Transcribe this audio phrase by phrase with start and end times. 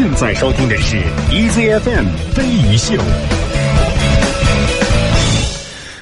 [0.00, 0.96] 现在收听的是
[1.30, 2.94] EZFM 飞鱼秀。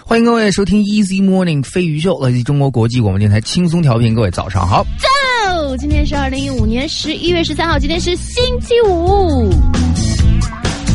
[0.04, 4.14] 欢迎各位收听 Easy Morning 飞鱼秀，来自中国国际广播电台轻松调频。
[4.14, 9.52] 各位早上好，走，今天是二零一五年十一月十三号，今天是星期五。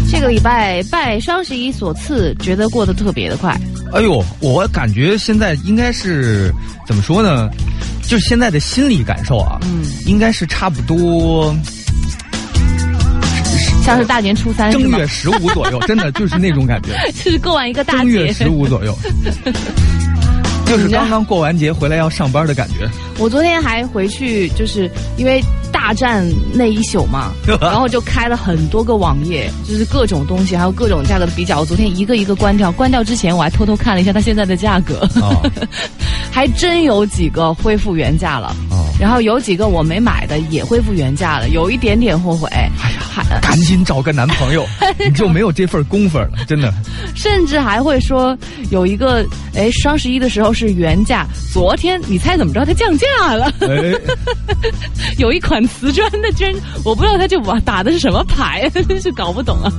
[0.09, 3.53] 这个礼拜拜双十一所赐，觉得过得特别的快。
[3.91, 6.53] 哎呦，我感觉现在应该是
[6.87, 7.49] 怎么说呢？
[8.03, 11.53] 就是现在的心理感受啊，嗯，应该是差不多。
[13.83, 16.89] 像是大年初三，正月十五左右，真的就是那种感觉，
[17.23, 18.97] 就是过完一个大正月十五左右，
[20.65, 22.89] 就是刚刚过完节回来要上班的感觉。
[23.19, 31.59] 我昨天还回去，就是因为大战那一宿嘛， 然后就开了很多个网页，就是各种东西，还有各种价格的比较。
[31.59, 35.07] 我昨天一个一个关掉，关掉之前我还偷偷看了一下它现在的价格，
[36.31, 38.55] 还真有几个恢复原价了。
[39.03, 42.47] 然后有几个我没买的也恢复原价了，有一点点后悔。
[42.51, 44.65] 哎呀，赶紧找个男朋友，
[44.97, 46.73] 你就没有这份功夫了，真的。
[47.13, 48.35] 甚至还会说
[48.71, 49.21] 有一个，
[49.55, 52.63] 哎，双十一的时候是原价，昨天你猜怎么着？
[52.63, 53.51] 它降价了。
[55.19, 59.69] 有一款瓷砖的真，我不知道它就打的是什么牌， 真是搞不懂啊。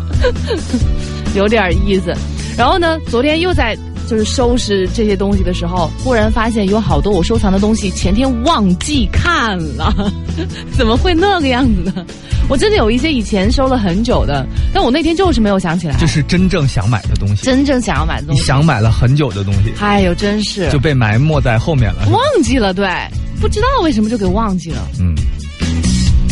[1.35, 2.15] 有点意思。
[2.59, 3.75] 然后呢，昨天又在。
[4.09, 10.13] 就是收拾这些东西的时候，忽然发现有好多我收藏的东西前天忘记看了，
[10.77, 12.05] 怎么会那个样子呢？
[12.49, 15.97] 我真的有一些以前收了很久的，但我那天就是没有想起来。
[15.99, 22.87] 这是真正想买的东西，真正想要买的东西，你想买了很久的东西，哎呦，真是就被埋没在后面了，忘记了，对，
[23.41, 24.87] 不知道为什么就给忘记了。
[25.01, 25.15] 嗯，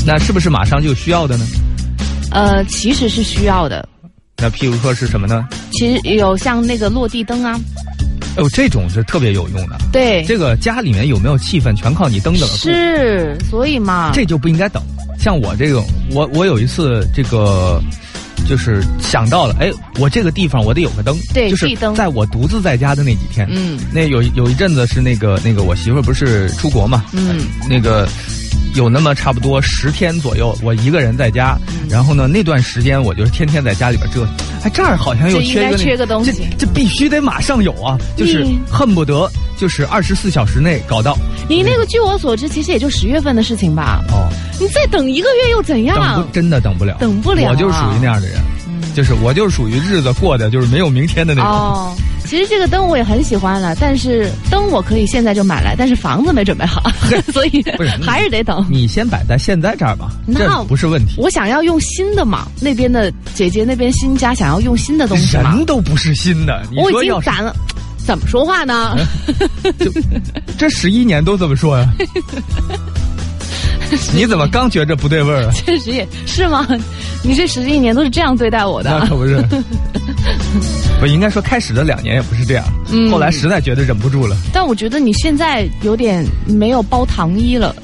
[0.07, 1.47] 那是不是马上就需要的呢？
[2.31, 3.89] 呃，其实是需要的。
[4.43, 5.47] 那譬如说是什么呢？
[5.71, 7.57] 其实有像那个落地灯啊，
[8.37, 9.79] 哦，这种是特别有用的。
[9.93, 12.47] 对，这个家里面有没有气氛，全靠你灯的。
[12.49, 14.83] 是，所以嘛，这就不应该等。
[15.17, 17.81] 像我这种，我我有一次这个，
[18.49, 19.71] 就是想到了，哎，
[20.01, 21.17] 我这个地方我得有个灯。
[21.33, 28.09] 对，就是在我独自在家的那几天，嗯，那有有一阵子是那个那个我媳妇不是出国嘛，嗯，那个。
[28.75, 31.57] 有那么差不多十天左右，我一个人在家，
[31.89, 34.35] 然后呢，那段时间我就是天天在家里边折腾。
[34.65, 37.99] 哎，这儿好像又缺个缺个东西，这这必须得马上有啊！
[38.17, 41.19] 就是恨不得就是二十四小时内搞到。
[41.49, 44.03] 你那个据我所知，其实也就十月份的事情吧。
[44.13, 44.29] 哦，
[44.61, 46.27] 你再等一个月又怎样？
[46.33, 47.51] 真的等不了，等不了。
[47.51, 48.41] 我就是属于那样的人，
[48.95, 51.51] 就是我就是属于日子过的就是没有明天的那种。
[51.51, 51.97] 哦。
[52.25, 56.83] 其实这个灯我也很喜欢了，但是灯我可以现在就买来，但是房子没准备好，
[57.33, 57.63] 所以
[58.03, 58.67] 还是得等。
[58.71, 61.15] 你先摆在现在这儿吧，那不是问题。
[61.19, 67.55] 我想要用新的嘛，那边的姐姐那边新家想要用新的东西人都不是新的，我已经攒了。
[68.05, 68.97] 怎么说话呢？
[70.59, 71.89] 这十一年都这么说呀？
[74.15, 75.53] 你怎么刚觉着不对味儿啊？
[75.65, 76.67] 确实也是吗？
[77.23, 78.91] 你这十一年都是这样对待我的？
[79.01, 79.43] 那可不是。
[81.01, 82.65] 我应该说，开始的两年也不是这样，
[83.11, 84.37] 后来实在觉得忍不住了。
[84.53, 87.75] 但我觉得你现在有点没有包糖衣了。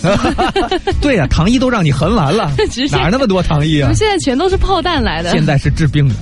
[1.01, 2.53] 对呀，糖衣都让你横完了，
[2.91, 3.85] 哪那么多糖衣啊？
[3.85, 5.33] 我们现在全都是炮弹来的。
[5.33, 6.15] 现在是治病的。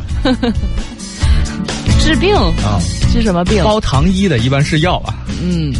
[2.01, 2.81] 治病啊？
[3.13, 3.63] 治什么病？
[3.65, 5.15] 包糖衣的一般是药啊。
[5.43, 5.73] 嗯。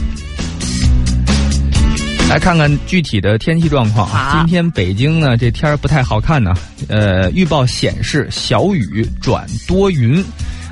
[2.29, 4.33] 来看看具体的天气状况啊！
[4.37, 6.53] 今天北京呢，这天儿不太好看呢。
[6.89, 10.23] 呃，预报显示小雨转多云，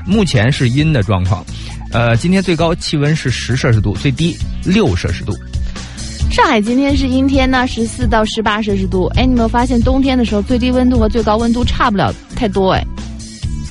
[0.05, 1.45] 目前是阴的状况。
[1.93, 5.33] 呃，今天最高气温是十摄氏度，最低六摄氏度。
[6.33, 9.07] 上海今天是阴天呢，十四到十八摄氏度。
[9.15, 12.73] 哎，你有没有发现冬天的时候最低温度和最高温度差不了太多？
[12.73, 12.85] 哎。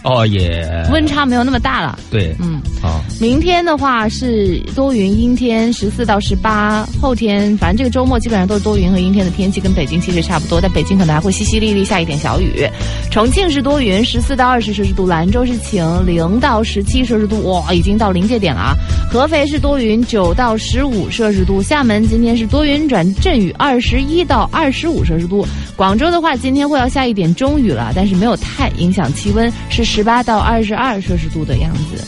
[0.04, 1.98] 哦，也温差没有那么大了。
[2.12, 3.02] 对，嗯，好。
[3.22, 6.86] 明天的话是多云阴天，十四到十八。
[7.02, 10.60] 后天反正这个周末基本上都是多云和阴天的天气，跟北京其实差不多。
[10.60, 12.68] 但北京可能还会淅淅沥沥下一点小雨。
[13.10, 15.08] 重庆是多云，十四到二十摄氏度。
[15.08, 17.42] 兰州是晴，零到十七摄氏度。
[17.50, 18.76] 哇，已经到临界点了啊！
[19.10, 21.64] 合肥是多云，九到十五摄氏度。
[21.64, 25.48] 厦门今天是多云转阵雨，二十一到二十五摄氏度。
[25.78, 29.93] 广州的话，今天会要下一点中雨了，但是没有太影响气温，是。
[29.94, 32.04] 十八到二十二摄氏度的样子，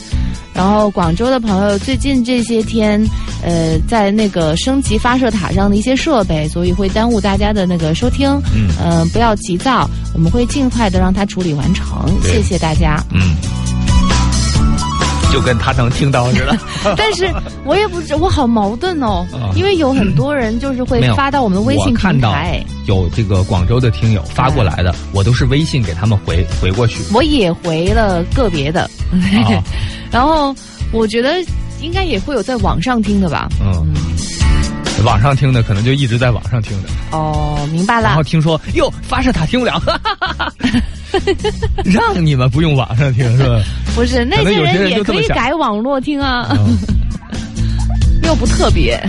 [0.56, 3.00] 然后广州的朋友最近这些天，
[3.44, 8.28] 呃，在那个升级发射塔上的一些设备，所以会耽误大家的那个收听。
[8.56, 12.10] 嗯，呃，不要急躁，我们会尽快的让它处理完成。
[12.24, 13.00] 谢谢大家。
[13.12, 13.36] 嗯。
[15.36, 16.58] 就跟他能听到似的，
[16.96, 17.30] 但是
[17.66, 27.04] 我也不知我好矛盾哦，因为有很多人就是会发到我们的微信平台，有这个广州的听友发过来的，我都是微信给他们回回过去。
[27.14, 28.90] 我也回了个别的，
[30.10, 30.56] 然后
[30.94, 31.44] 我觉得
[31.82, 33.50] 应该也会有在网上听的吧。
[33.60, 33.94] 嗯，
[35.04, 36.90] 网上听的可能就一直在网上听的。
[37.12, 38.04] 哦，明白了。
[38.08, 39.82] 然后听说哟，发射塔听不了，
[41.86, 43.62] 让你们不用网上听是吧？
[43.94, 46.58] 不是，那些人也可以改网络听啊，
[48.24, 49.00] 又不特别。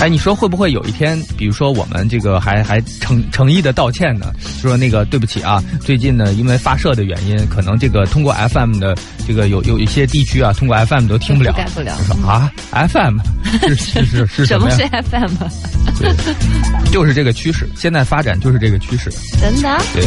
[0.00, 4.32] 哎，你说会不会有一天，比如说我们这个还还诚诚意的道歉呢？
[4.60, 8.94] 说那个对不起啊，最近呢因为发射的原因，可能这个通过 FM 的
[9.26, 11.52] 这个有有一些地区啊，通过 FM 都听不了。
[11.52, 11.96] 改不了。
[12.06, 12.52] 说啊
[12.90, 13.18] ，FM
[13.66, 15.30] 是是是是 什么是 FM？
[15.98, 16.12] 对，
[16.92, 19.10] 就是这个趋势，现在发展就是这个趋势。
[19.40, 19.80] 真的？
[19.94, 20.04] 对。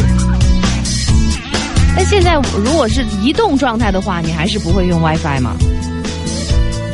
[1.96, 5.56] 那现在如果是移动状态的话，你还是不会用 WiFi 吗？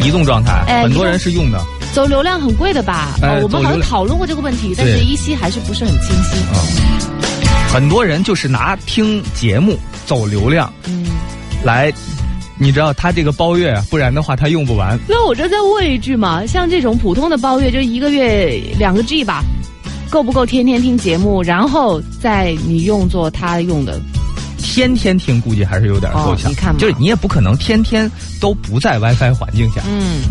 [0.00, 1.62] 移动状态，很多人是用的。
[1.94, 3.14] 走流量很贵的吧？
[3.22, 6.36] 哦，我们好像讨论过这个问题，但是依稀还是不是很清晰。
[7.72, 11.06] 很多人就是拿听节目走流量，嗯，
[11.62, 11.92] 来，
[12.58, 14.98] 你知道他这个包月，不然的话他用不完。
[15.08, 19.44] 那我这再问一句嘛，像这种普通的包月，就一个月两个 G 吧，
[20.10, 21.44] 够不够天天听节目？
[21.44, 24.00] 然后再你用作他用的，
[24.58, 26.50] 天天听估计还是有点够呛。
[26.50, 29.80] 你看，就是你也不可能天天都不在 WiFi 环境下。
[29.86, 30.22] 嗯。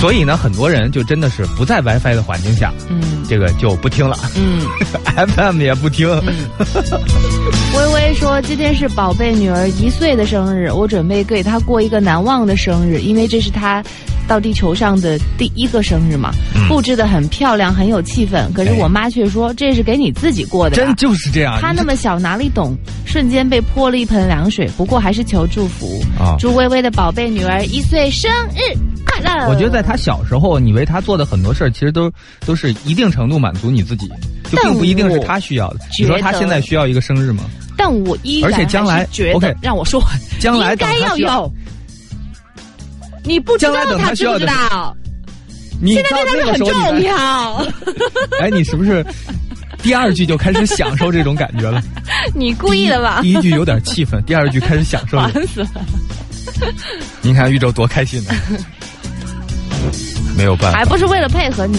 [0.00, 4.60] 所以呢，很多人就真的是不在 WiFi 的环境下，嗯，这个就不听了，嗯，
[5.34, 6.08] FM 也不听。
[6.08, 13.82] 微微说，今天是宝贝女儿一岁的生日，我准备给她过一个难忘的生日，因为这是她
[14.26, 16.32] 到地球上的第一个生日嘛，
[16.68, 18.52] 布置的很漂亮，很有气氛。
[18.52, 21.58] 可是我妈却说这是给你自己过的，真就是这样。
[21.60, 22.76] 她那么小哪里懂？
[23.04, 24.68] 瞬间被泼了一盆凉水。
[24.76, 26.02] 不过还是求祝福，
[26.38, 28.76] 祝微微的宝贝女儿一岁生日
[29.06, 29.48] 快乐。
[29.48, 32.10] 我觉得在她小时候，你为她做的很多事儿，其实都
[32.44, 34.08] 都是一定程度满足你自己，
[34.50, 35.80] 就并不一定是她需要的。
[35.98, 37.44] 你说她现在需要一个生日吗？
[37.78, 40.02] 但我依然而且将来，OK，让我说，
[40.40, 41.52] 将来应该要有。
[43.26, 44.96] 你不知道他知不知道？
[45.80, 47.66] 你现在对他很重要。
[48.40, 49.04] 哎，你是不是
[49.82, 51.82] 第二句就开始享受这种感觉了？
[52.34, 53.20] 你故意的吧？
[53.20, 55.18] 第一句有点气氛，第二句开始享受。
[55.18, 55.68] 烦死了！
[57.20, 58.30] 你看宇宙多开心呢。
[60.36, 61.78] 没有办法，还不是为了配合你。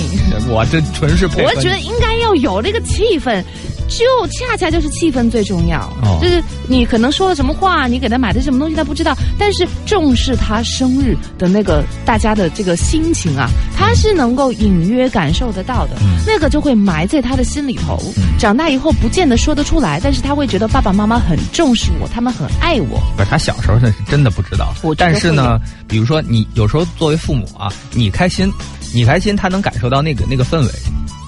[0.50, 1.50] 我这纯是配合。
[1.50, 3.44] 我觉得应该要有那个气氛。
[3.88, 5.90] 就恰恰就是气氛最重要，
[6.22, 15.96] 就是你可能说了什么话，你给他买的什么东西他不知道，但是重视他生日的那个大家的这个心情啊，他是能够隐约感受得到的，
[16.26, 17.98] 那个就会埋在他的心里头。
[18.38, 23.02] 长大以后不见得说得出来，但是他会觉得爸爸妈妈很重视我，他们很爱我。
[23.16, 28.52] 不是他小时候那是真的不知道，但是呢，比如说你有时候作为父母啊，你开心，
[28.94, 30.72] 你开心，他能感受到那个那个氛围。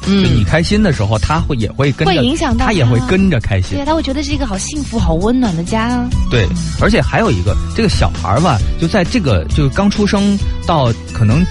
[0.09, 3.77] 就你开心的时候，他会也会跟着，会影响到他也会跟着开心。
[3.77, 6.03] 对，他会觉得是一个好幸福、好温暖的家。
[6.29, 6.47] 对，
[6.81, 11.45] 而且还有一个，这个小孩吧，就在这个就刚出生到可能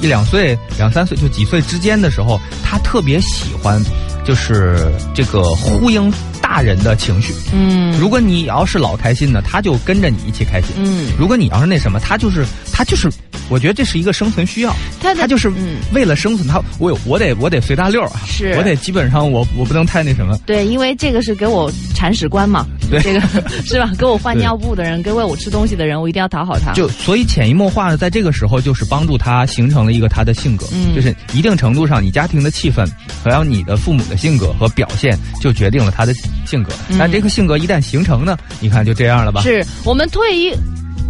[0.00, 3.82] 一两岁、两三岁就几岁之间的时候，他特别喜欢，
[4.24, 6.12] 就是这个呼应
[6.54, 7.34] 大人的情绪。
[7.52, 10.70] 嗯，如果你要是老开心呢，他就跟着你一起开心。
[10.76, 13.10] 嗯，如果你要是那什么，他就是他就是。
[13.50, 15.52] 我觉得这是一个生存需要，他他就是
[15.92, 20.38] 为了生存，他我有我得我得随大溜啊，是我得基本上我我不能太那什么。
[20.46, 23.20] 对，因为这个是给我铲屎官嘛，对，这个
[23.66, 23.92] 是吧？
[23.98, 26.72] 给我换尿布的人，给喂我吃东西的人，我一定要讨好他。
[26.72, 32.88] 就所以潜移默化的，在这个时候就是帮助他形成了一个他的性格，嗯就是一定程度上，你家庭的气氛，
[33.22, 36.72] 还有你的父母的性格和表现，就决定了他的性格。
[36.98, 39.42] 但这个性格一旦形成呢，你看就这样了吧？
[39.42, 40.52] 是我们退一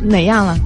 [0.03, 0.57] 哪样了？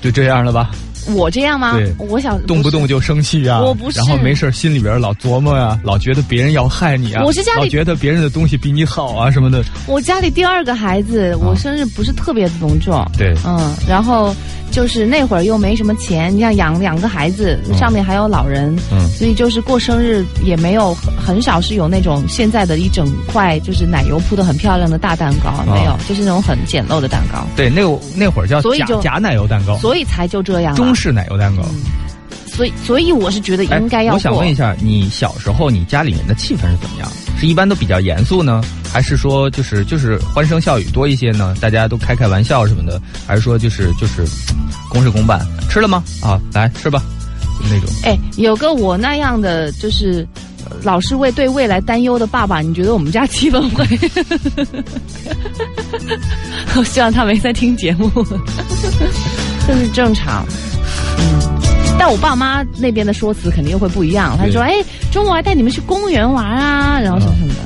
[0.00, 0.70] 就这样了吧？
[1.14, 1.76] 我这样吗？
[1.76, 3.60] 对，我想动不动就生气啊！
[3.60, 7.22] 我不是，然后没事心里边老琢磨呀，老觉得别人要害你啊！
[7.24, 9.62] 我是家里老觉得别人的东西比你好啊什么的。
[9.86, 13.04] 我家里第二个孩子，我生日不是特别的隆重。
[13.16, 14.34] 对，嗯，然后。
[14.72, 20.92] 就是那会儿又没什么钱，你像养两个孩子，上面还有老人，嗯，所以就是过生日也没有
[21.24, 27.46] 很少是有那种现在的一整块就是奶油铺的很漂亮的大蛋糕，没有，就是那种很简陋的蛋糕。
[27.56, 27.80] 对，那
[28.14, 30.74] 那会儿叫假假奶油蛋糕，所以才就这样。
[30.74, 31.62] 中式奶油蛋糕。
[32.48, 34.14] 所以，所以我是觉得应该要。
[34.14, 37.12] 我想问一下，你小时候你家里面的气氛是怎么样？
[37.38, 41.54] 是一般都比较严肃呢，还是说就是就是欢声笑语多一些呢？
[41.60, 44.24] 大家都开开玩笑什么的，还是说就是就是
[44.88, 45.46] 公事公办？
[45.68, 46.02] 吃了吗？
[46.22, 47.02] 啊，来吃吧，
[47.70, 47.90] 那种。
[48.04, 50.26] 哎，有个我那样的就是
[50.82, 53.84] 老是为对未来担忧的爸爸，你觉得我们家气氛会？
[56.74, 58.10] 我希望他没在听节目，
[59.68, 60.46] 这是正常。
[61.96, 61.98] 嗯。
[61.98, 64.36] 但我爸妈那边的说辞肯定又会不一样。
[64.38, 64.74] 他说：“哎，
[65.10, 67.60] 中午还带你们去公园玩啊，然后什么什么的。”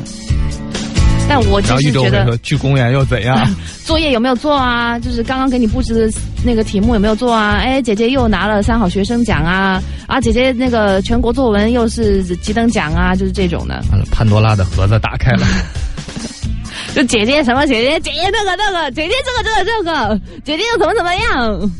[1.29, 3.49] 但我就是觉得去公园又怎样？
[3.87, 4.99] 作业有没有做啊？
[4.99, 7.59] 就是刚刚给你布置的那个题目有没有做啊？
[7.59, 9.81] 哎，姐姐又拿了三好学生奖啊！
[10.09, 13.15] 啊，姐姐那个全国作文又是几等奖啊？
[13.15, 13.81] 就是这种的。
[14.11, 15.47] 潘多拉的盒子打开了。
[16.95, 21.71] 就姐姐什么姐姐姐姐那个那个姐姐这个这个这个姐姐又怎么怎么样？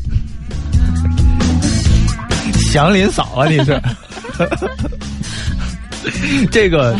[2.71, 3.81] 祥林嫂啊，你是？
[6.49, 6.95] 这个。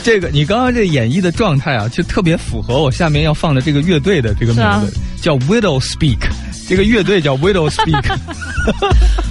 [0.00, 6.18] 这个你刚刚这演绎的状态啊，就特别符合我下面要放的这个乐队的这个名字，叫 Widow Speak。
[6.68, 7.94] 这个乐队叫 Widow Speak。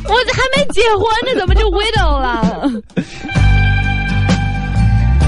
[0.05, 2.69] 我还没结婚呢，怎么就 Widow 了？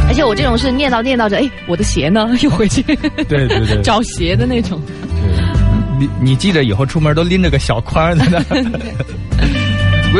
[0.08, 2.30] 而且我这种是念叨念叨着，哎，我的鞋呢？
[2.44, 2.84] 又回去。
[2.84, 3.82] 对对对。
[3.82, 4.80] 找鞋的那种。
[6.00, 8.46] 你你记着以后出门都拎着个小筐的呢。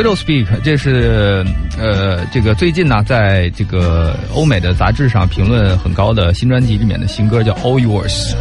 [0.00, 1.44] Widow Speak，这是
[1.78, 8.34] 呃，这个最近呢，在这个欧美的杂志上评论很高的新专辑里面的新歌叫 All Yours。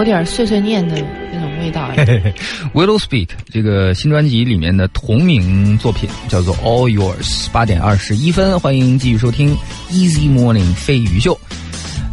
[0.00, 0.96] 有点碎碎念的
[1.30, 1.90] 那种味道。
[2.72, 9.54] Willow Speak 这个新专辑里面的同名作品叫做 All Yours，八点二十一分，欢迎继续收听
[9.90, 11.38] Easy Morning 飞鱼秀。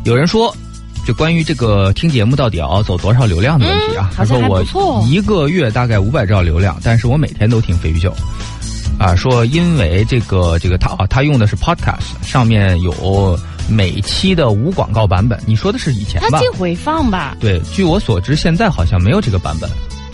[0.04, 0.54] 有人说，
[1.06, 4.12] 就关于这个听节目到底要走多少流量的问题啊？
[4.14, 4.62] 他说我
[5.08, 8.14] 一个月大概五百兆流量，但是我每天都听飞鱼秀。
[9.00, 13.40] 啊，说因为这个这个他啊，他用的是 Podcast，上面有。
[13.70, 16.28] 每期的无广告版本，你说的是以前吧？
[16.32, 17.36] 它进回放吧？
[17.40, 19.70] 对，据我所知，现在好像没有这个版本，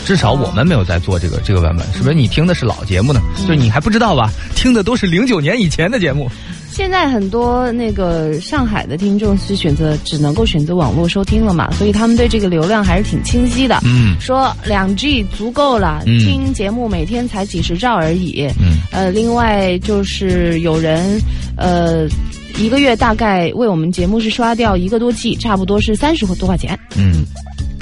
[0.06, 2.16] 至少我们没有在做这个这个版本，是不是？
[2.16, 3.22] 你听的是老节目呢？
[3.48, 4.32] 就你还不知道吧？
[4.56, 6.30] 听的都是零九年以前的节目。
[6.70, 13.80] 现在很多那个上海的听众是选择只能够选择网络收听了嘛，所以他们对这个流量还是挺清晰的。
[13.86, 18.50] 嗯，说两 G 足够了，听节目每天才几十兆而已。
[18.60, 21.22] 嗯，呃，另外就是有人
[21.58, 22.08] 呃
[22.58, 26.78] 一个月大概为我们节目是刷掉一个多 G，差不多是三十多块钱。
[26.96, 27.26] 嗯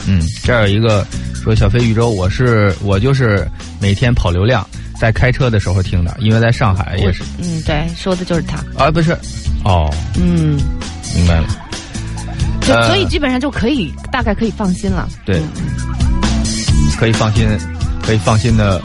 [0.08, 3.48] 嗯，这儿有一个说小飞宇宙，我是我就是
[3.80, 4.66] 每天跑流量。
[5.00, 7.24] 在开车的时候听的，因为在上海也是。
[7.40, 8.58] 嗯，对，说的就是他。
[8.78, 9.18] 啊，不是，
[9.66, 10.60] 哦，嗯，
[11.16, 11.48] 明白了。
[12.62, 15.10] 就所以基本上就可以，大概可以放心了。
[15.26, 15.42] 对，
[17.00, 17.48] 可以放心，
[18.04, 18.80] 可以放心的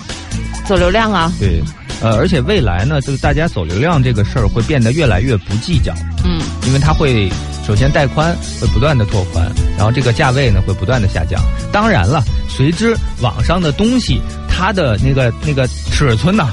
[0.64, 1.30] 走流量啊。
[1.38, 1.62] 对，
[2.02, 5.94] 呃，而且未来呢，就是大家走流量这个事儿会变得越来越不计较。
[6.24, 7.28] 嗯，因为它会
[7.66, 11.42] 首先带宽会不断的拓宽，然后这个价位呢会不断的下降。
[11.72, 14.20] 当然了，随之网上的东西。
[14.58, 16.48] 它的那个那个尺寸呢，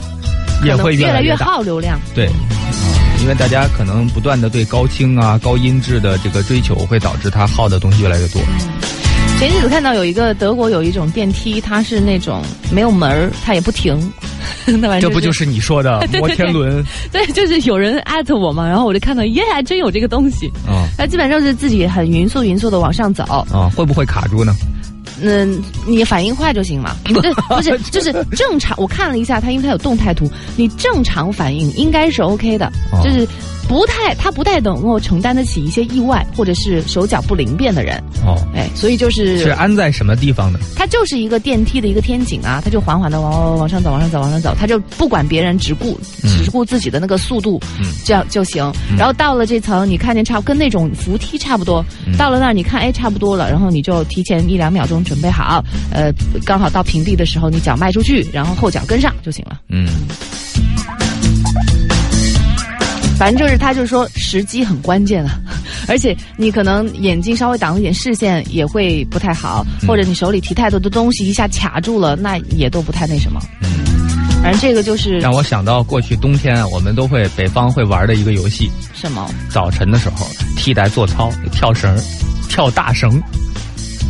[0.62, 1.98] 也会越来越耗流量。
[2.14, 2.30] 对，
[3.22, 8.42] 因为大家可能不断的对高清啊、高音质的这个追求，会导致它耗的东西越来越多。
[9.40, 14.00] 前日子看到有一个德国有一种电梯，它是那种没有门儿，它也不停。
[14.66, 16.82] 那玩意这不就是你说的 摩天轮？
[17.12, 20.48] 对，就是有人艾特我嘛，然后我就看到，耶，还真有这个东西。
[20.66, 23.24] 啊，它基本上是自己很匀速、匀速的往上走。
[23.26, 24.56] 啊，会不会卡住呢？
[25.22, 26.96] 嗯，你反应快就行嘛。
[27.04, 27.22] 不
[27.54, 28.78] 不是，就是正常。
[28.80, 32.72] 我看了一下它，因为它有动态图，你正常反应应该是 OK 的，
[33.04, 33.28] 就是。
[33.68, 37.98] 不太，他不太能够承担得起一些意外，或者是手脚不灵便的人。
[38.26, 40.60] 哦，哎，所以就是是安在什么地方呢？
[40.76, 46.00] 它就是一个电梯的一个天井啊，他就缓缓的往往往上走，往上走，往上走，他就不管别人，只顾
[46.44, 47.60] 只顾自己的那个速度，
[48.06, 48.72] 这样就行。
[48.98, 51.84] 然后到了这层，你看见差跟那种扶梯差不多。
[52.18, 56.12] 到了那儿，你看，哎，差不多了，然后你就提前一两秒钟准备好，呃，
[56.46, 59.60] 刚好到平地的时候，你脚迈出去，然后后脚跟上就行了。
[59.70, 59.88] 嗯。
[63.18, 65.40] 反正就是，他就是说时机很关键啊，
[65.88, 73.40] 而且你可能眼睛稍微挡一点视线也会不太好，或者你手里提太多的东西一下卡住了，那也都不太那什么。
[73.62, 73.70] 嗯，
[74.42, 78.70] 反正这个就是让我想到过去冬天我们都会北方会玩的一个游戏。
[78.94, 79.30] 什么？
[79.50, 80.28] 早晨的时候
[80.58, 81.96] 替代做操，跳绳，
[82.50, 83.22] 跳大绳，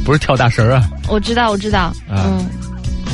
[0.05, 0.89] 不是跳大绳啊。
[1.07, 1.93] 我知道，我知道。
[2.09, 2.45] 嗯。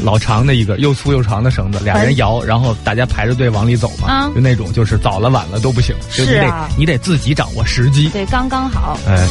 [0.03, 8.97] 老长的一个又粗又长的绳子，俩人摇，然后大家排着队往里走嘛，就那种就是早了晚了都不行，就你得你得自己掌握时机，对，刚刚好。
[9.07, 9.27] 哎，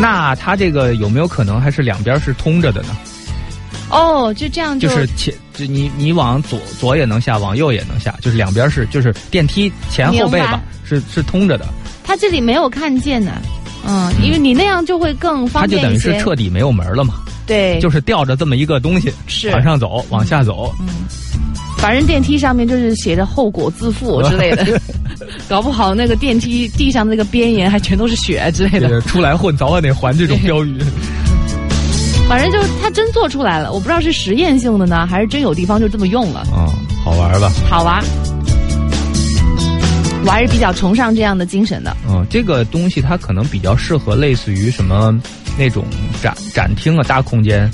[0.00, 2.96] 那它这个有没有可能还是两边是通着的呢？
[3.88, 11.66] 哦，就这样，就是前就你你往左左也能下，往右也能下，就是两边是就是电梯前后背吧，是是通着的。
[12.02, 13.32] 它这里没有看见呢，
[13.86, 17.14] 嗯，因为你那样就会更方便它就等于是彻底没有门了嘛。
[17.46, 20.74] 对，就是吊着这么一个东西，是往上走，往下走。
[20.80, 20.88] 嗯，
[21.78, 24.80] 反正电梯上面就是写着“后果自负”之类的
[25.48, 29.00] 搞不好那个电梯地上的那个边沿还全都是血之类的。
[29.02, 30.78] 出来混，早晚得还这种标语。
[32.28, 36.44] 反正就他真做出来了，我不知道是实验性的呢，还是真有地方就这么用了。
[36.52, 36.66] 嗯，
[37.04, 37.48] 好玩吧？
[37.70, 38.02] 好玩。
[40.24, 41.96] 我还是比较崇尚这样的精神的。
[42.08, 45.16] 嗯，这个东西它可能比较适合类似于什么。
[45.58, 45.84] 那种
[46.22, 47.70] 展展厅啊，大空间，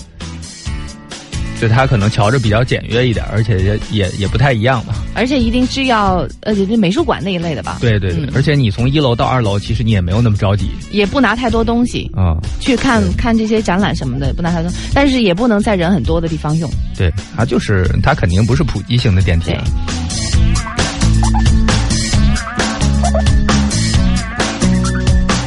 [1.60, 4.94] 就它可能瞧着比较简约一点，而且也也也不太一样吧。
[5.14, 7.78] 而且一定是要呃，就美术馆那一类的吧？
[7.80, 16.70] 对对对，而且你从一楼到二楼，其实你也没有那么着急，也不拿太多东西啊，去看看这些展览什么的，不拿太多，但是也不能在人很多的地方用。
[16.96, 19.52] 对，它就是它肯定不是普及型的电梯。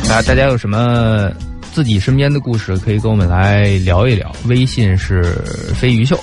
[0.10, 1.32] 啊，大家有什么？
[1.76, 5.24] 自己身边的故事可以跟我们来聊一聊，微信是
[5.76, 6.18] 飞鱼秀。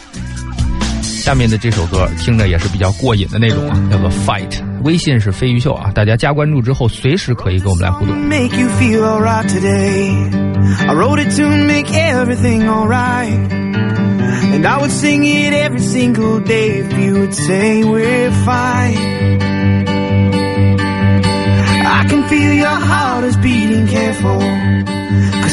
[1.03, 4.63] 下面的这首歌听着也是比较过瘾的那种啊，叫做 Fight。
[4.83, 8.17] 微信是飞鱼秀啊，大家加关注之后，随时可以跟我们来互动。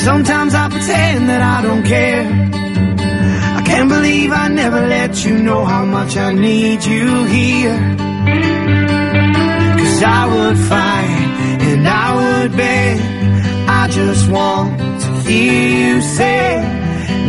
[0.10, 2.26] Sometimes I pretend that I don't care.
[3.58, 7.78] I can't believe I never let you know how much I need you here.
[9.78, 13.00] Cause I would fight and I would beg.
[13.68, 16.62] I just want to hear you say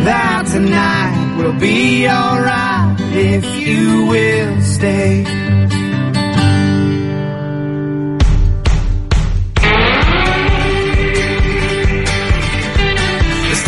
[0.05, 5.23] that tonight will be alright if you will stay.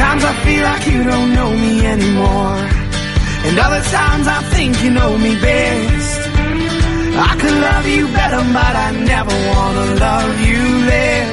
[0.03, 2.55] times I feel like you don't know me anymore.
[3.45, 6.19] And other times I think you know me best.
[7.29, 11.29] I could love you better, but I never wanna love you less.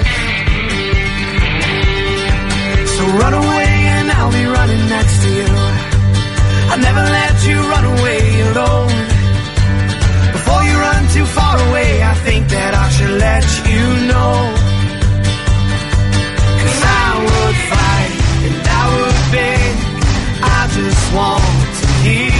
[2.94, 5.52] So run away and I'll be running next to you.
[6.72, 8.96] I never let you run away alone.
[10.36, 14.69] Before you run too far away, I think that I should let you know.
[22.02, 22.39] here.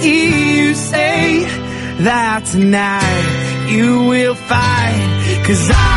[0.00, 1.44] Hear you say
[2.02, 5.44] that tonight you will fight.
[5.46, 5.93] Cause I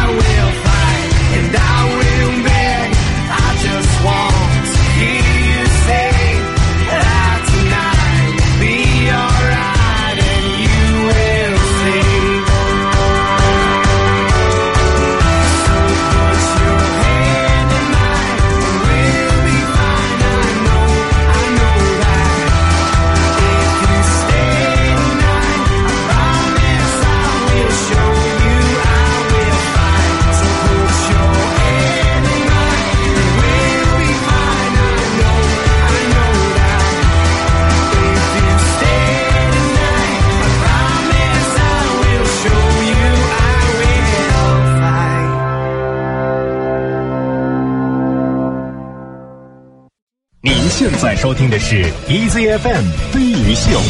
[51.27, 53.81] 收听的是 EZFM 飞鱼秀。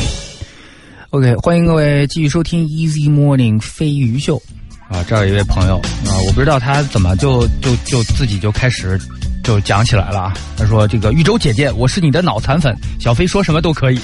[1.12, 4.42] OK，欢迎各位继续收听 Easy Morning 飞鱼秀。
[4.90, 5.76] 啊，这儿有一位朋友
[6.08, 9.00] 啊，我不知道他怎么就就就自己就开始
[9.44, 10.34] 就讲起来了啊。
[10.58, 14.00] 他说：“这个玉州姐姐，我是你的脑残粉，小飞说什么都可以。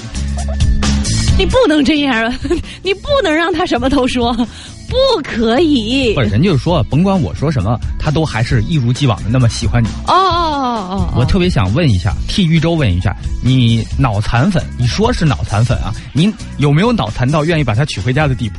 [1.36, 2.32] 你不能这样啊！
[2.84, 6.14] 你不能让他什么都说，不可以。
[6.14, 9.88] 不是，人就是说，甭管我说什么，他都还是一如既往的那么喜欢你。
[10.06, 10.43] 哦哦
[10.74, 15.92] 哦哦，我特别想问一下，替玉州问一下，你脑残粉，你说是脑残粉啊？
[16.12, 18.56] 您有没有脑残到愿意把他娶回家的地步？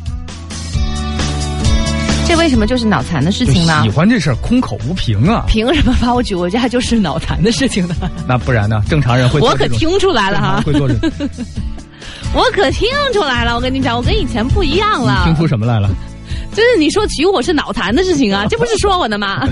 [2.28, 3.90] 这为什么就是脑残的事情呢喜？
[3.90, 5.46] 欢这事儿空口无凭啊？
[5.48, 7.96] 凭什么把我娶回家就是脑残的事情呢？
[8.28, 8.82] 那不然呢？
[8.90, 11.12] 正常人会我可听出来了哈，会做这种。
[12.34, 13.56] 我可听出来了。
[13.56, 15.24] 我跟你讲，我跟以前不一样了。
[15.26, 15.90] 听出什么来了？
[16.52, 19.48] 就是你说娶我是脑残的事情啊，这不是说我的吗？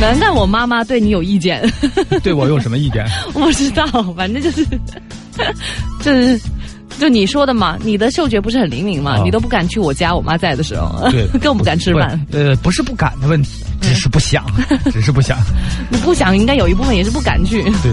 [0.00, 1.62] 难怪我妈妈对你有意见。
[2.22, 3.04] 对我有什么意见？
[3.34, 3.84] 我不知道，
[4.16, 4.64] 反正就是，
[6.02, 6.40] 就是，
[6.98, 12.18] 就你说的嘛，你的嗅觉不是很灵敏嘛，啊你都不敢去我家，我妈在的时候，对，更不敢吃饭。
[12.32, 13.50] 呃，不是不敢的问题，
[13.82, 14.44] 只是不想，
[14.90, 15.38] 只是不想。
[15.90, 17.62] 你不想，应该有一部分也是不敢去。
[17.62, 17.92] 对。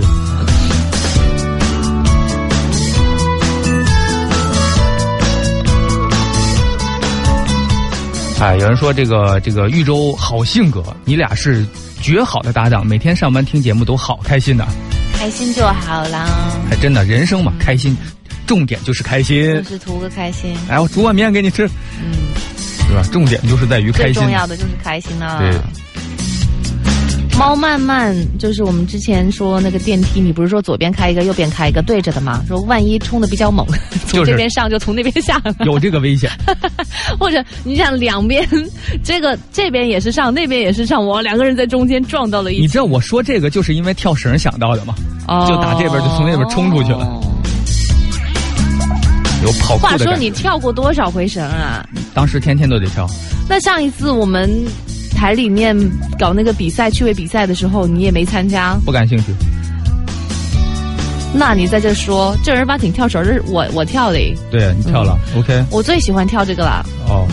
[8.39, 11.65] 哎，有人说这个这个豫州好性格，你俩是
[12.01, 14.65] 绝好的搭档，每天上班听节目都好开心呐、
[15.13, 16.27] 开心就好啦，
[16.69, 17.95] 还真的，人生嘛，开心，
[18.45, 19.63] 重点就是开心就。
[19.63, 20.55] 是图个开心。
[20.69, 21.67] 来，我煮碗面给你吃，
[21.99, 22.12] 嗯，
[22.88, 23.03] 对吧？
[23.12, 24.13] 重点就是在于开心。
[24.13, 25.39] 最重要的就是开心啊。
[25.39, 25.51] 对。
[27.38, 32.43] 猫慢慢就是我们之前说那个电梯，你不是说左边开一个，右边开一个对着的吗？
[32.47, 33.65] 说万一冲的比较猛，
[34.08, 35.54] 从这边上就从那边下了。
[35.65, 36.32] 有这个危险，
[37.19, 38.47] 或者你想两边，
[39.04, 42.62] 这个这边也是上，那边也是上，我两个人在中间撞到了一起。
[42.62, 44.95] 你知道我说这个就是因为跳绳想到的吗？
[45.28, 47.21] 哦就打这边就从那边冲出去了
[49.43, 50.15] 有跑酷话说。
[50.17, 51.88] 你跳过多少回绳啊？
[52.15, 53.08] 当时天天都得跳，
[53.47, 54.50] 那上一次我们
[55.17, 55.75] 台里面
[56.19, 59.34] 搞那个比赛趣味比赛的时候，你也没参加，不感兴趣。
[61.34, 64.19] 那你在这说正儿八经跳绳是我我跳的，
[64.51, 67.27] 对你跳了、o k 我最喜欢跳这个了，哦，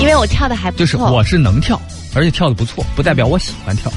[0.00, 0.84] 因为我跳的还不错。
[0.84, 1.80] 就是我是能跳，
[2.12, 3.90] 而且跳的不错，不代表我喜欢跳。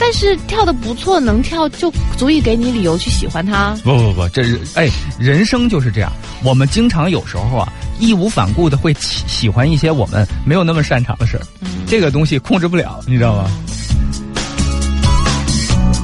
[0.00, 3.76] 但是跳的不错，能跳就足以给你理由去喜欢他。
[3.82, 6.12] 不不不，这是哎，人生就是这样。
[6.44, 11.42] 我们经常有时候啊，义无反顾的会喜喜欢一些我们没有那么擅长的事儿，
[11.86, 13.50] 这个东西控制不了，你知道吗？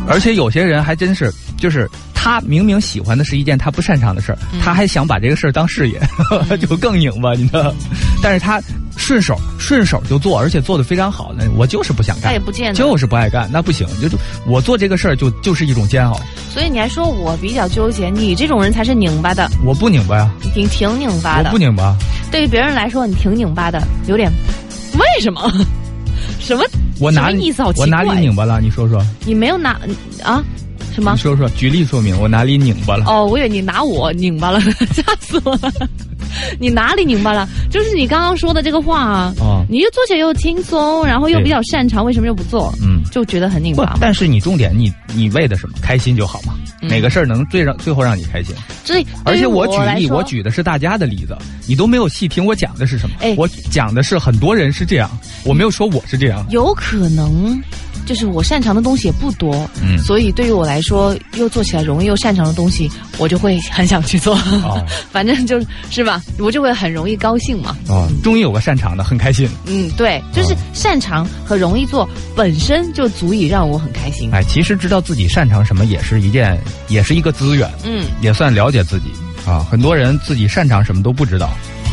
[0.06, 5.98] 而且有些人还真是，就是他明明喜欢的是一件他不擅长的事儿，他还想把这个事儿当事业，
[6.60, 7.72] 就更拧巴，你知道？
[8.24, 8.58] 但是他
[8.96, 16.18] 顺手顺手就做，而且做的非常好的，我就是不想干，他也不见得就是不爱干，那不行，就就我做这个事儿就就是一种煎熬，
[16.50, 21.58] 所以你还说我比较纠结，你这种人才是拧巴的，我不拧巴呀，你挺挺拧巴的我不。
[21.58, 21.94] 拧巴。
[22.32, 24.32] 对于别人来说，你挺拧巴的，有点
[24.94, 25.52] 为什么？
[26.40, 26.64] 什么？
[26.98, 27.62] 我哪里意思？
[27.62, 27.84] 好奇怪。
[27.84, 28.58] 我哪里拧巴了？
[28.58, 29.78] 你说说，你没有哪
[30.22, 30.42] 啊？
[30.94, 31.18] 什么你？
[31.18, 33.04] 说说，举例说明我哪里拧巴了？
[33.06, 34.60] 哦，我以为你拿我拧巴了，
[34.94, 35.72] 吓死我了！
[36.58, 37.48] 你哪里拧巴了？
[37.70, 42.72] 就是你刚刚说的这个话啊，哦你又做起来又轻松，然后又比较擅长，为什么又不做？
[42.82, 43.98] 嗯就觉得很拧巴，嘛。
[44.00, 45.74] 但是你重点，你你为的什么？
[45.82, 46.54] 开心就好嘛。
[46.56, 48.54] 嗯哪个事儿能最让最后让你开心？
[48.84, 51.34] 所以，而且我举例，我举的是大家的例子，
[51.66, 53.16] 你都没有细听我讲的是什么。
[53.20, 55.10] 哎我讲的是很多人是这样，
[55.46, 56.44] 我没有说我是这样。
[56.50, 57.58] 有可能
[58.06, 64.34] 就是我擅长的东西也不多，嗯所以对于我来说，又做起来容易又擅长的东西，我就会很想去做。
[64.36, 67.76] 哦 反正就是是吧，我就会很容易高兴嘛。
[67.88, 69.48] 哦，终于有个擅长的，很开心。
[69.66, 74.30] 嗯，对，就是哦擅长和容易做本身就足以让我很开心。
[74.32, 79.06] 哎，其实知道自己擅长什么也是一件，也是一个资源，嗯，也算了解自己
[79.46, 79.66] 啊。
[79.70, 81.50] 很多人自己擅长什么都不知道，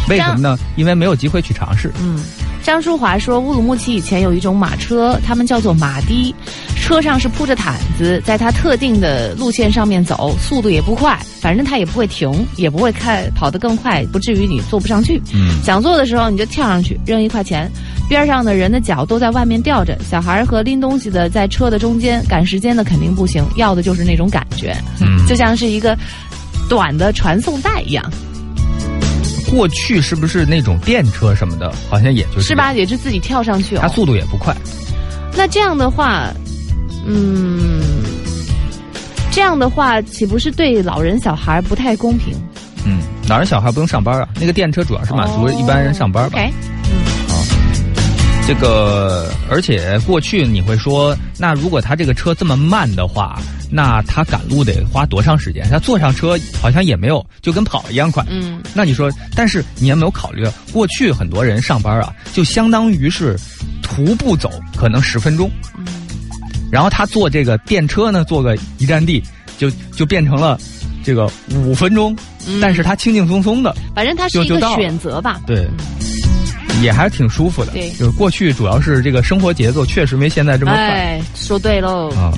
[0.10, 0.58] 为什么呢？
[0.76, 1.92] 因为没有机会去尝试。
[2.02, 2.20] 嗯，
[2.64, 6.36] 张淑华说，乌鲁木齐以前有一种马车，他们叫做马的，
[6.76, 15.22] 车上是铺着毯子，在它特定的路线上面走，速度也不快，反正它也不会停，也不会开跑得更快，不至于你坐不上去。
[15.34, 17.72] 嗯想坐的时候你就跳上去，扔一块钱，
[18.10, 25.98] 边上的人的脚都在外面吊着，小孩和拎东西的在车的中间，赶时间的肯定不行，要的就是那种感觉，嗯就像是一个
[26.68, 28.04] 短的传送带一样，
[29.52, 32.72] 过去是不是那种电车什么的，好像也就是是吧？？
[32.74, 33.80] 也是自己跳上去哦。
[33.82, 34.56] 它速度也不快。
[35.36, 36.28] 那这样的话，
[37.06, 37.84] 嗯，
[39.32, 42.34] 这样的话岂不是对老人小孩不太公平？
[42.86, 46.40] 嗯，老人小孩不用上班啊，那个电车主要是满足一般人上班吧。
[48.54, 53.40] 这个，而且过去你会说，那如果他这个车这么慢的话，
[53.72, 55.66] 那他赶路得花多长时间？
[55.70, 58.26] 他坐上车好像也没有，就跟跑一样快。
[58.30, 63.40] 嗯，那你说，但是你有没有考虑，过去很多人上班啊，就相当于是
[63.82, 65.50] 徒步走，可能十分钟，
[66.70, 69.24] 然后他坐这个电车呢，坐个一站地，
[69.58, 70.60] 就就变成了
[71.06, 72.14] 这个五分钟，
[72.46, 72.60] 嗯。
[72.60, 75.40] 但是他轻轻松松的，反正他是一个选择吧。
[75.48, 75.66] 对，
[76.82, 77.72] 也还是挺舒服的。
[77.72, 82.10] 对就是过去主要是这个生活节奏确实没现在这么快哎，说对喽。
[82.12, 82.32] 啊。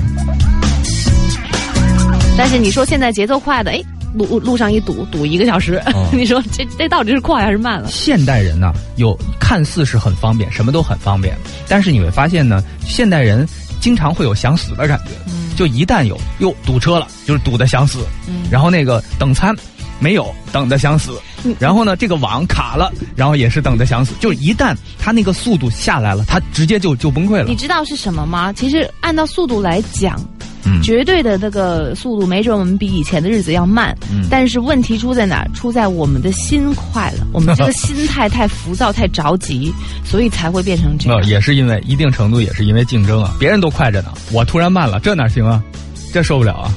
[2.38, 3.80] 但是你说现在节奏快的，哎，
[4.15, 7.88] 路路上一堵堵一个小时，哦 你说这这到底是快还是慢了？
[7.91, 13.48] 现代人呢，有看似是很方便，什么都很方便，但是你会发现呢，现代人
[13.80, 15.12] 经常会有想死的感觉。
[15.56, 18.00] 就一旦有又堵车了，就是堵得想死。
[18.28, 19.56] 嗯然后那个等餐
[19.99, 21.19] 没有，等得想死。
[21.45, 24.13] 嗯然后呢，这个网卡了，然后也是等得想死。
[24.19, 27.56] 就是一旦他那个速度下来了，他直接就就崩溃了你。
[27.56, 28.53] 知道是什么吗？
[28.53, 30.17] 其实按照速度来讲，
[30.65, 33.93] 嗯绝对的那个速度，没准我们比以前的日子要慢。
[34.10, 35.49] 嗯但是问题出在哪儿？
[35.53, 39.73] 出在我们的心快了， 我们这个心态太浮躁、太着急，
[40.06, 41.27] 所以才会变成这呃，样。
[41.29, 45.62] 也是因为一定程度也是因为竞争啊，别人都快着呢，我突然慢了，这哪行啊？
[46.13, 46.71] 这受不了啊，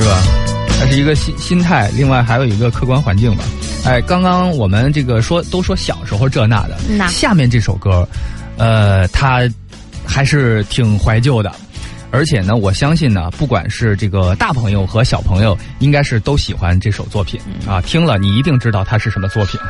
[0.00, 0.37] 是吧？
[0.78, 3.42] 它是一个心心态，另外还有一个客观环境吧。
[3.84, 8.08] 哎，刚刚我们这个说都说小时候这那的，那下面这首歌，
[8.56, 9.42] 呃，它
[10.06, 11.52] 还是挺怀旧的。
[12.10, 17.82] 而且呢，我相信呢，不管是这个大朋友和小朋友，应该是都喜欢这首作品啊。
[17.82, 19.60] 听了你一定知道它是什么作品。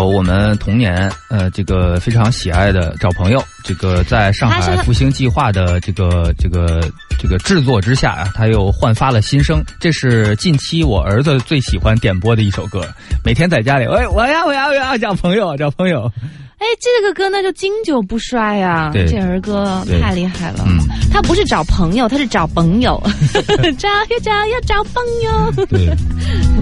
[0.00, 6.80] 首我们童年呃这个非常喜爱的找朋友，这个在上海复兴计划的这个这个
[7.18, 9.62] 这个制作之下啊，他又焕发了新生。
[9.78, 12.82] 这是近期我儿子最喜欢点播的一首歌，
[13.22, 16.10] 每天在家里，哎，我要我要我要找朋友找朋友，
[16.56, 20.64] 哎，这个歌那就经久不衰呀、对这儿歌太厉害了。
[20.66, 20.78] 嗯
[21.12, 22.98] 他不是找朋友，他是找朋友，
[23.76, 25.52] 找呀找呀找朋友。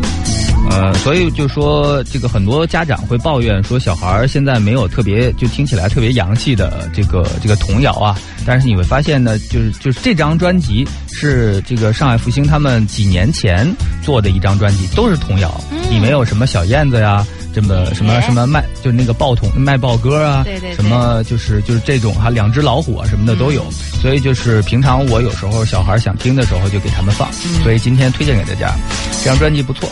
[0.68, 0.78] 对。
[0.78, 13.66] 呃，所以就说这个很多家长会抱怨说小孩儿现在没有特别就听起来特别洋气的这个这个童谣啊，但是你会发现呢，就是就是这张专辑是这个上海复兴他们几年前
[14.02, 17.26] 做的一张专辑，都是童谣，里面有什么小燕子呀。
[17.50, 23.64] 这么什么哎什么卖就是那个爆童卖报歌啊，对对对什么就是就是这种哈两只老虎啊什么的都有，
[24.00, 27.28] 所以就是平常我有时候小孩想听的时候就给他们放，
[27.64, 28.76] 所以今天推荐给大家，
[29.24, 29.90] 这张专辑不错。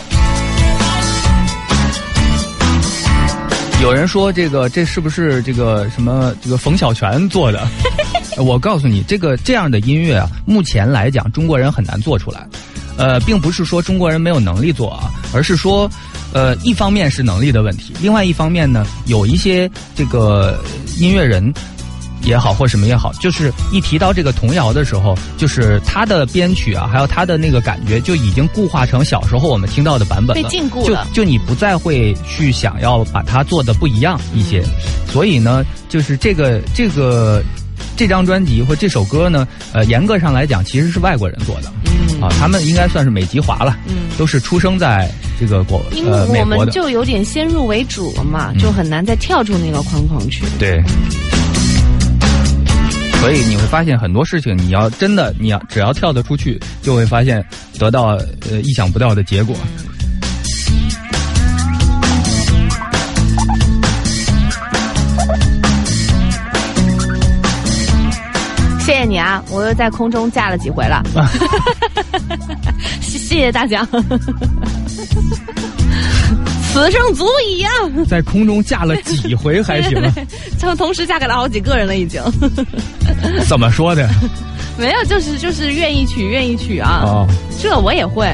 [3.81, 7.65] 有人说这个这是不是这个什么这个冯小泉做的？
[8.37, 12.45] 我告诉你，这个这样的音乐啊，目前来讲中国人很难做出来。
[12.97, 15.89] 呃，并不是说中国人没有能力做啊，而是说，
[16.33, 20.59] 呃，一方面是能力的问题，另外一方面呢，有一些这个
[20.97, 21.53] 音乐人。
[22.27, 30.43] 也好，或什么也好，就是一提到这个童谣的时候，就是他的编曲啊，还有他的那个感觉，就已经固化成小时候我们听到的版本了。
[30.43, 31.07] 被禁锢了。
[31.13, 34.61] 就就你不再会去想要把它做的不一样一些，
[35.07, 37.41] 所以呢，就是这个这个
[37.95, 42.21] 这张专辑或这首歌呢，呃，严格上来讲其实是外国人做的，嗯。
[42.21, 43.95] 啊，他们应该算是美籍华了，嗯。
[44.17, 45.09] 都是出生在
[45.39, 50.43] 这个国因呃我们就有点先入为主了嘛，嗯就很难再跳出那个框框去。
[50.59, 50.83] 对。
[53.19, 57.43] 所以你会发现很多事情，你要真的，你要只要跳得出去，就会发现
[57.77, 58.17] 得到
[58.49, 59.55] 呃意想不到的结果。
[68.79, 71.03] 谢谢你啊，我又在空中架了几回了，
[73.01, 73.85] 谢 谢谢大家。
[76.73, 77.71] 此生足矣啊！
[78.07, 80.13] 在空中架了几回还行啊？
[80.61, 82.21] 他们同时嫁给了好几个人了，已经。
[83.47, 84.09] 怎么说的？
[84.77, 87.01] 没有，就是就是愿意娶，愿意娶啊！
[87.03, 87.27] 哦，
[87.59, 88.27] 这我也会。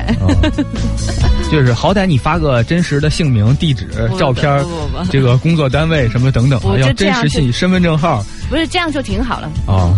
[1.49, 3.87] 就是好歹你发个真实的姓名、地址、
[4.19, 4.65] 照片
[5.09, 9.49] 这个工作单位什么等等要真实信息、身份证号不是这样就挺好了。
[9.67, 9.95] 哦。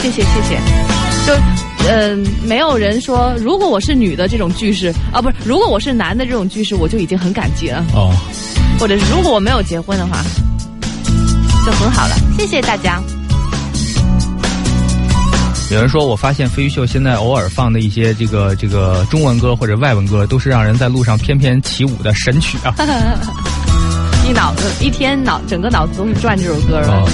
[0.00, 0.58] 谢谢谢谢。
[1.26, 1.34] 就
[1.88, 7.84] 嗯、没有人说如果我是女的这种句式啊，不是如果我是男的这种句式，我就已经很感激了。
[7.94, 8.14] 哦，
[8.78, 10.22] 或者是如果我没有结婚的话，
[11.66, 12.14] 就很好了。
[12.38, 13.02] 谢谢大家。
[15.70, 22.74] 有人说，我发现飞鱼秀现在偶尔放的一些这个这个中文歌或者外文歌，都是让人在路上翩翩起舞的神曲啊。
[24.28, 26.88] 一脑子一天脑整个脑子都是转这首歌了。
[26.92, 27.08] 哦。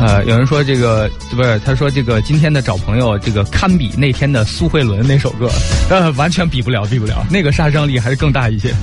[0.00, 5.50] 呃，有人说这个不是，他说这个今天的找朋友，这个堪比那天的苏慧伦那首歌，
[5.90, 8.74] 呃，完全比不了，比不了，那个杀伤力还是更大一些。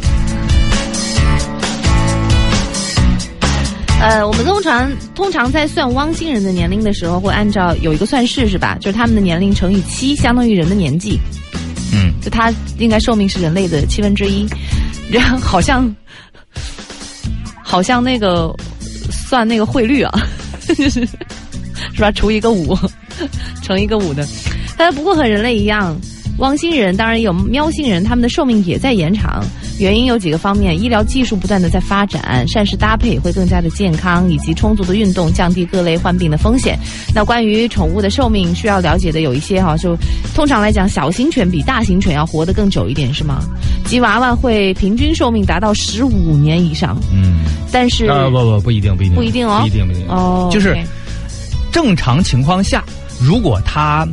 [4.00, 8.78] 呃，我们通常通常在算汪星人的年龄的时候，会按照有一个算式是吧？
[8.80, 11.20] 就是他们的年龄乘以七，相当于人的年纪。
[11.92, 14.46] 嗯，就他应该寿命是人类的七分之一，
[15.12, 15.94] 然后好像
[17.64, 18.54] 好像那个
[19.10, 20.12] 算那个汇率啊，
[20.68, 21.08] 就是
[21.94, 22.12] 是吧？
[22.12, 22.78] 除一个五，
[23.64, 24.26] 乘一个五的。
[24.78, 26.00] 但不过和人类一样，
[26.38, 29.44] 汪星人当然有喵星人，他们的寿命也在延长。
[29.80, 36.78] 原因有几个方面：医疗技术不断的在发展，膳食搭配也会更加的健康，以及充足的运动降低各类患病的风险。
[37.14, 39.96] 那关于宠物的寿命，需要了解的有一些哈，就
[40.34, 43.40] 通常来讲，小型犬比大型犬要活得更久一点，是吗？
[43.86, 49.60] 吉娃娃会平均寿命达到十五年以上，嗯，但是啊不不不一定不一定不一定哦。
[49.62, 50.08] 不一定不一定。
[50.10, 50.76] 哦，就是
[51.72, 52.84] 正常情况下，
[53.22, 54.08] 如果它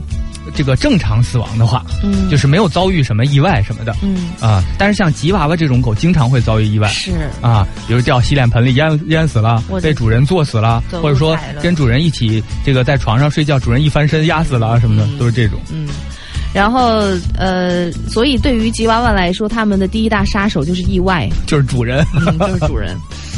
[0.54, 4.62] 这个正常死亡的话，嗯就是没有遭遇什么意外什么的嗯啊。
[4.78, 6.88] 但是像吉娃娃这种狗，经常会遭遇意外。
[6.88, 15.58] 是啊，比如掉洗脸盆里淹淹死了被主人坐死了，或者说跟主人一起这个在床上睡觉，主人一翻身压死了啊什么的，都是这种。
[15.72, 15.88] 嗯。
[16.52, 17.02] 然后，
[17.36, 22.06] 呃，所以对于吉娃娃来说，他们的第一大杀手就是意外，就是主人。
[22.14, 22.96] 嗯，就是主人。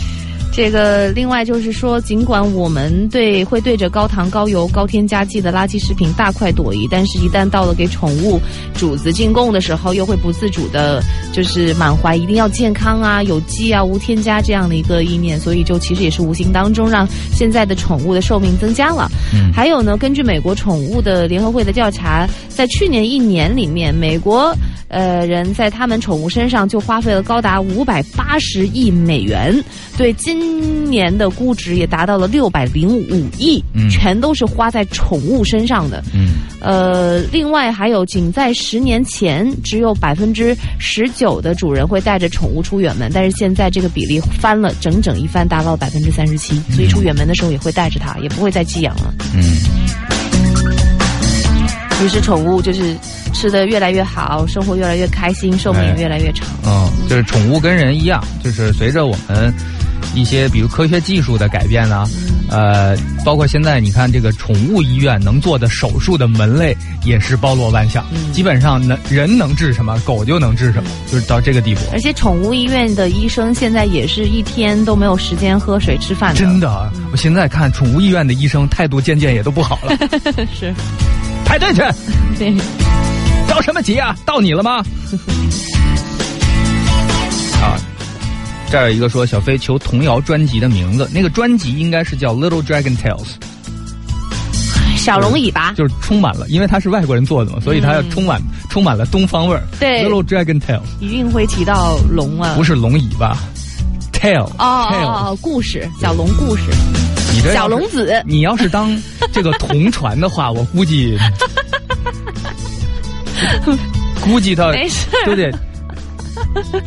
[0.57, 8.41] 这个另外就是说，尽管我们对会对着高糖、高油、高添加剂的垃圾食品大快朵颐，但是一旦到了给宠物
[8.73, 19.11] 主子进贡的时候，又会不自主的，就是满怀一定要健康啊、有机啊、无添加这样的一个意念，所以就其实也是无形当中让现在的宠物的寿命增加了。
[19.35, 24.57] 嗯还有呢，根据美国宠物的联合会的调查，在去年一年里面，美国
[24.89, 29.63] 呃人在他们宠物身上就花费了高达五百八十亿美元，
[29.99, 30.46] 对今
[30.89, 36.03] 年的估值也达到了六百零五亿，嗯全都是花在宠物身上的。
[36.15, 46.61] 嗯呃，另外还有，仅在十年前，只有百分之十九的主人会带着宠物出远门，但是现在这个比例翻了整整一番，达到百分之三十七。
[46.71, 49.15] 所以出远门的时候也会带着它，也不会再寄养了。
[49.35, 49.43] 嗯，
[52.05, 52.97] 于是宠物就是
[53.33, 56.49] 吃的越来越好，生活越来越开心，寿命也越来越长。
[56.65, 59.53] 嗯，就是宠物跟人一样，就是随着我们
[60.17, 62.05] 一些比如科学技术的改变呢、
[62.51, 71.81] 呃，包括现在你看这个宠物医院能做的手术的门类也是包罗万象，基本上能人能治什么，狗就能治什么，就是到这个地步。
[71.93, 79.97] 而且宠物医院的医生现在也是一天都没有时间喝水吃饭的，真的，我现在看宠物医院的医生态度渐渐也都不好了。
[80.59, 80.75] 是，
[81.45, 81.83] 排队去，
[82.39, 82.55] 对。
[83.47, 84.15] 着什么急啊？
[84.27, 84.83] 到你了吗？
[88.67, 93.25] 啊，这儿有一个说小飞求童谣专辑的名字，那个专辑应该是叫《Little Dragon Tales》，
[94.97, 99.63] 小龙尾巴，就是充满了，因为它是外国人做的嘛，所以它要充满、充满了东方味儿。
[99.79, 103.39] 对，Little Dragon Tales 一定会提到龙啊，不是龙尾巴
[104.13, 106.65] ，tail 哦哦 tail，哦，故事，小龙故事，
[107.33, 108.97] 你这小龙子，你要是当
[109.33, 111.17] 这个同传的话，我估计，
[114.25, 115.55] 估计他没事对不对？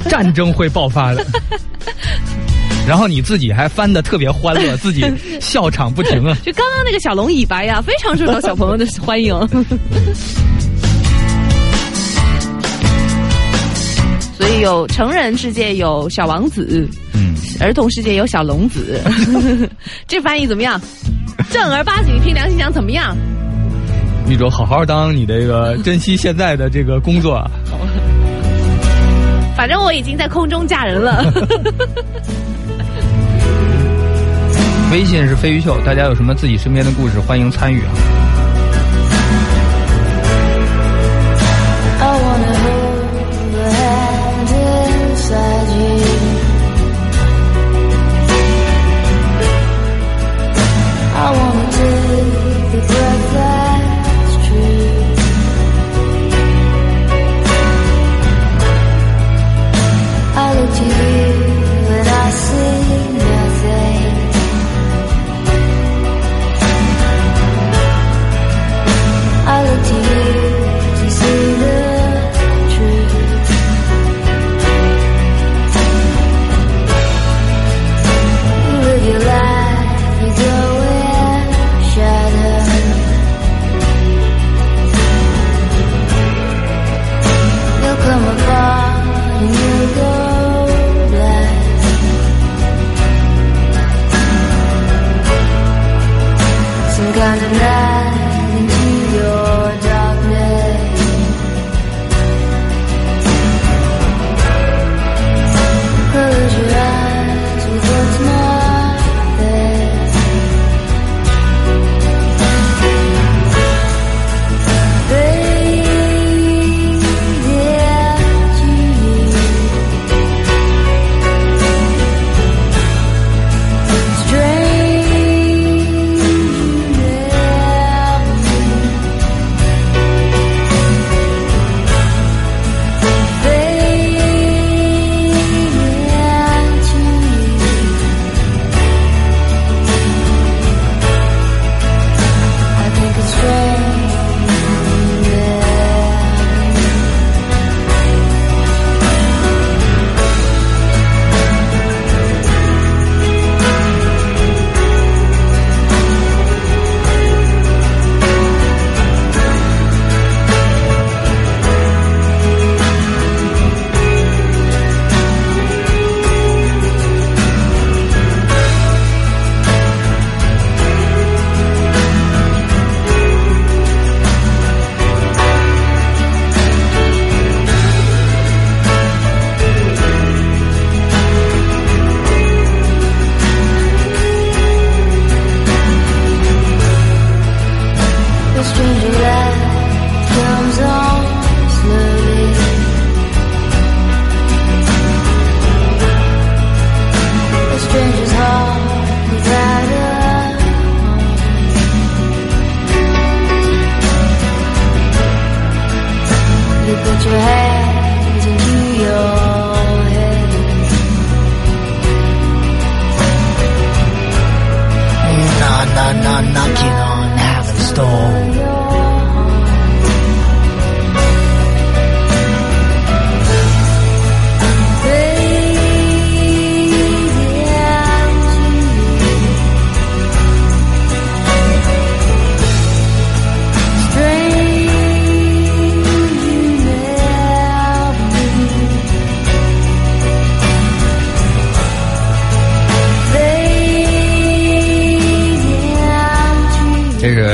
[0.09, 1.25] 战争会爆发的。
[2.87, 5.05] 然后你自己还翻的特别欢乐， 自己
[5.39, 6.35] 笑场不停啊！
[6.43, 9.35] 就刚刚那个小龙尾巴呀，非常受到小朋友的欢迎。
[14.37, 18.99] 所以有成人世界有小王子，嗯，儿童世界有小龙子，
[20.07, 20.79] 这翻译怎么样？
[21.51, 23.15] 正儿八经，凭良心讲怎么样？
[24.25, 27.49] 女主好好当你这个珍惜现在的这个工作啊。
[29.59, 31.21] 反正我已经在空中嫁人了。
[34.89, 37.91] 微信是飞鱼秀，大家有什么自己身边的故事，欢迎参与啊！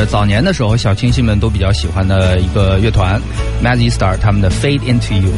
[0.06, 3.20] 早年的时候小清新们都比较喜欢的一个乐团
[3.64, 5.32] Magic Star 他们的 Fade Into You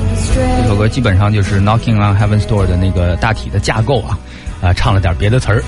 [0.62, 4.20] 这首歌基本上就是 Knocking on Heaven's Door 的那个大体的架构啊，
[4.62, 5.64] 啊唱了点别的词儿，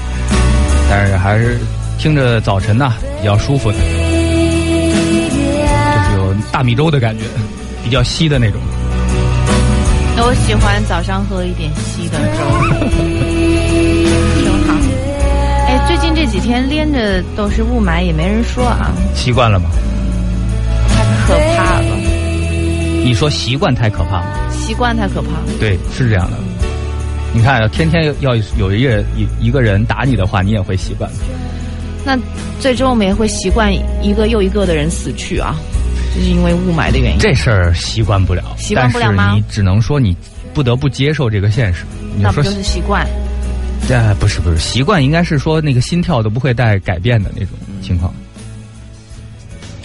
[0.90, 1.58] 但是还是
[1.98, 3.84] 听着早晨呐、比较舒服的，就
[6.12, 7.24] 是有大米粥的感觉，
[7.84, 8.60] 比较稀的那种。
[10.22, 13.26] 我喜欢早上喝一点稀的粥。
[15.80, 19.70] 哎，最近这几天连着都是雾霾，也没人说啊，习惯了吗？
[20.90, 21.96] 太可怕了，
[23.04, 24.28] 你说习惯太可怕吗？
[24.52, 25.30] 习惯太可怕。
[25.60, 26.38] 对，是这样的。
[27.34, 31.10] 你看，天天要有一个一一个人打你的话，你也会习惯。
[32.06, 32.18] 那
[32.60, 33.72] 最终我们也会习惯
[34.02, 35.56] 一个又一个的人死去啊，
[36.16, 37.20] 就是因为雾霾的原因。
[37.20, 40.16] 这事儿习惯不了，习惯不了吗你只能说你
[40.54, 41.86] 不得不接受这个现实。
[42.16, 43.06] 你说那不就是习惯？
[43.88, 47.50] 呃，不是不是，习惯应该是说那个心跳都不会带改变的那种
[47.82, 48.14] 情况。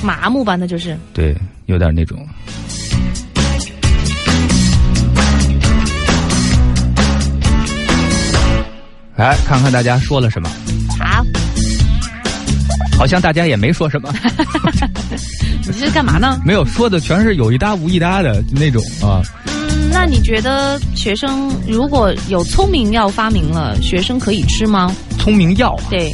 [0.02, 0.96] 麻木吧，那就是。
[1.12, 1.34] 对，
[1.66, 2.26] 有点那种。
[9.16, 10.50] 来看看大家说了什么，
[10.98, 11.24] 好，
[12.98, 14.12] 好像大家也没说什么，
[15.64, 16.38] 你这是干嘛呢？
[16.44, 19.22] 没有说的全是有一搭无一搭的那种啊。
[19.94, 24.94] 嗯，那你觉得学生如果有聪明药发明了，学生可以吃吗？
[25.18, 26.12] 聪明药啊，对，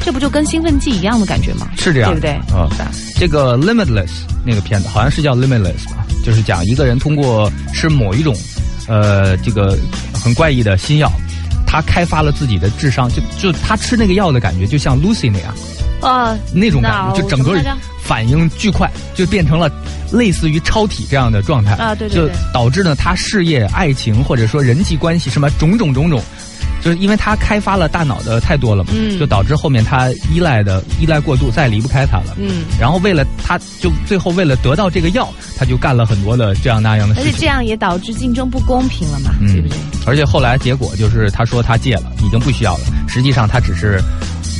[0.00, 1.68] 这不就跟兴奋剂一样的感觉吗？
[1.76, 2.30] 是这样，对不对？
[2.56, 2.68] 啊？
[3.18, 4.10] 这个 Limitless
[4.44, 8.34] 那个片子好像是叫 Limitless 吧，就是讲一个人通过吃某一种，
[8.86, 9.76] 呃，这个
[10.14, 11.10] 很怪异的新药，
[11.66, 15.54] 他开发了自己的智商，就就他吃那个药的感觉，就像 Lucy 那样
[16.00, 17.76] 啊，那种感觉，就整个什么来着
[18.06, 19.70] 反应巨快，就变成了
[20.12, 26.22] 类似于超体这样的状态啊对对就导致呢他事业、爱情或者说人际关系什么种种种种。
[26.82, 32.36] 就是因为他开发了大脑的太多了嘛，嗯就导致后面他依赖的依赖过度，再离不开他了。
[32.36, 37.32] 嗯，然后为了他，就最后为了得到这个药，他就干了很多的这样那样的事而且。
[37.40, 39.76] 这样也导致竞争不公平了嘛，嗯对不对？
[40.06, 44.00] 而且后来结果就是他说他戒了，已经不需要了，实际上他只是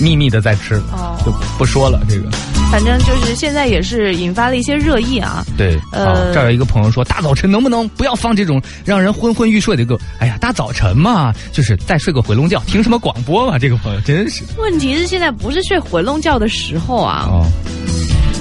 [0.00, 2.00] 秘密的在吃，哦就不说了。
[2.08, 2.30] 这个
[2.70, 5.44] 反正就是现在也是引发了一些热议啊。
[5.56, 9.98] 对，呃啊，这儿有一个朋友说，大早晨能不能不要放这种让人昏昏欲睡的歌？
[10.18, 13.58] 哎呀，大早晨嘛，就是再睡个回笼觉，听什么广播嘛？
[13.58, 17.26] 这个朋友真是问题是现在不是睡回笼觉的时候啊。
[17.30, 17.46] 哦，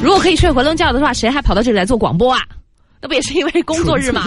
[0.04, 2.41] 如果可以睡回笼觉的话，谁还跑到这里来做广播啊？
[3.02, 4.26] 那不也是因为工作日吗？